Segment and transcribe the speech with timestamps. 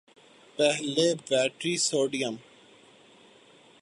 [0.57, 2.35] پہلے battery sodium